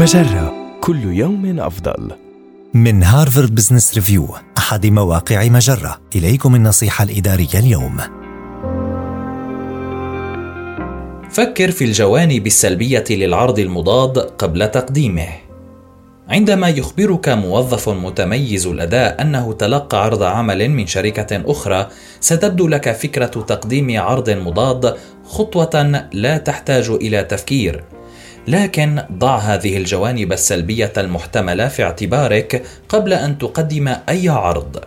[0.00, 2.10] مجرة كل يوم أفضل.
[2.74, 6.00] من Harvard Business Review أحد مواقع مجرة.
[6.16, 7.96] إليكم النصيحة الإدارية اليوم.
[11.30, 15.28] فكر في الجوانب السلبية للعرض المضاد قبل تقديمه.
[16.28, 21.88] عندما يخبرك موظف متميز الأداء أنه تلقى عرض عمل من شركة أخرى
[22.20, 27.84] ستبدو لك فكرة تقديم عرض مضاد خطوة لا تحتاج إلى تفكير.
[28.50, 34.84] لكن ضع هذه الجوانب السلبية المحتملة في اعتبارك قبل أن تقدم أي عرض.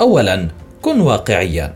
[0.00, 0.48] اولا
[0.82, 1.72] كن واقعيا.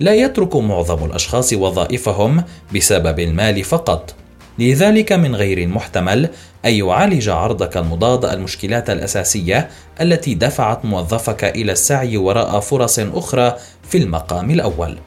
[0.00, 4.14] لا يترك معظم الأشخاص وظائفهم بسبب المال فقط.
[4.58, 6.28] لذلك من غير المحتمل
[6.64, 9.68] أن يعالج عرضك المضاد المشكلات الأساسية
[10.00, 13.56] التي دفعت موظفك إلى السعي وراء فرص أخرى
[13.88, 14.98] في المقام الأول.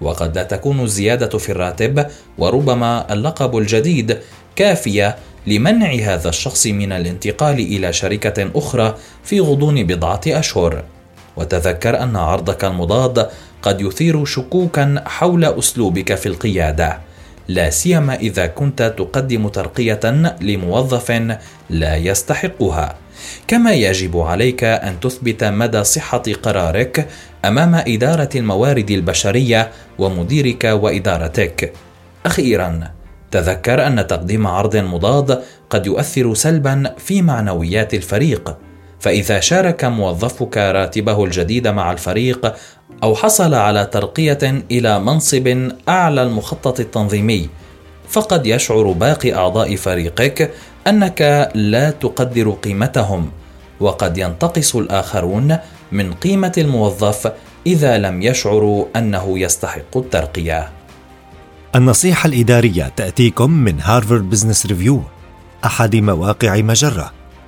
[0.00, 2.06] وقد لا تكون الزيادة في الراتب
[2.38, 4.18] وربما اللقب الجديد
[4.56, 10.84] كافية لمنع هذا الشخص من الانتقال إلى شركة أخرى في غضون بضعة أشهر.
[11.36, 13.28] وتذكر أن عرضك المضاد
[13.62, 17.09] قد يثير شكوكا حول أسلوبك في القيادة.
[17.50, 20.00] لا سيما إذا كنت تقدم ترقية
[20.40, 21.08] لموظف
[21.70, 22.96] لا يستحقها.
[23.46, 27.08] كما يجب عليك أن تثبت مدى صحة قرارك
[27.44, 31.72] أمام إدارة الموارد البشرية ومديرك وإدارتك.
[32.26, 32.90] أخيرا
[33.30, 38.56] تذكر أن تقديم عرض مضاد قد يؤثر سلبا في معنويات الفريق.
[39.00, 42.54] فإذا شارك موظفك راتبه الجديد مع الفريق
[43.02, 47.48] أو حصل على ترقية إلى منصب أعلى المخطط التنظيمي
[48.08, 50.50] فقد يشعر باقي أعضاء فريقك
[50.86, 53.30] أنك لا تقدر قيمتهم
[53.80, 55.56] وقد ينتقص الآخرون
[55.92, 57.32] من قيمة الموظف
[57.66, 60.68] إذا لم يشعروا أنه يستحق الترقية.
[61.74, 65.02] النصيحة الإدارية تأتيكم من Harvard Business Review
[65.64, 67.19] أحد مواقع مجرة.